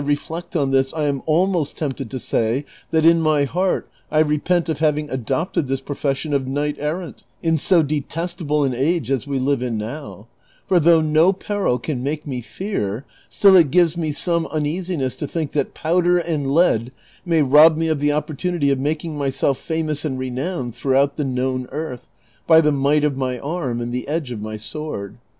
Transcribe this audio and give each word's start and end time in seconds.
329 0.01 0.17
reflect 0.17 0.55
on 0.55 0.71
this, 0.71 0.91
I 0.95 1.03
am 1.03 1.21
almost 1.27 1.77
tempted 1.77 2.09
to 2.09 2.17
say 2.17 2.65
that 2.89 3.05
in 3.05 3.21
my 3.21 3.43
heart 3.43 3.87
I 4.09 4.21
repent 4.21 4.67
of 4.67 4.79
having 4.79 5.07
adopted 5.11 5.67
this 5.67 5.79
profession 5.79 6.33
of 6.33 6.47
knight 6.47 6.75
errant 6.79 7.21
in 7.43 7.55
so 7.59 7.83
detestable 7.83 8.63
an 8.63 8.73
age 8.73 9.11
as 9.11 9.27
we 9.27 9.37
live 9.37 9.61
in 9.61 9.77
now; 9.77 10.25
for 10.67 10.79
though 10.79 11.01
no 11.01 11.31
peril 11.33 11.77
can 11.77 12.01
make 12.01 12.25
me 12.25 12.41
fear, 12.41 13.05
still 13.29 13.55
it 13.55 13.69
gives 13.69 13.95
me 13.95 14.11
some 14.11 14.47
uneasiness 14.47 15.15
to 15.17 15.27
think 15.27 15.51
that 15.51 15.75
powder 15.75 16.17
and 16.17 16.49
lead 16.51 16.91
may 17.23 17.43
rob 17.43 17.77
me 17.77 17.87
of 17.87 17.99
the 17.99 18.11
opportunity 18.11 18.71
of 18.71 18.79
making 18.79 19.15
myself 19.19 19.59
famous 19.59 20.03
and 20.03 20.17
renowned 20.17 20.73
throughout 20.75 21.15
the 21.15 21.23
known 21.23 21.67
earth 21.71 22.07
by 22.47 22.59
the 22.59 22.71
might 22.71 23.03
of 23.03 23.15
my 23.17 23.37
arm 23.37 23.79
and 23.79 23.93
the 23.93 24.07
edge 24.07 24.31
of 24.31 24.41
my 24.41 24.57
sword. 24.57 25.19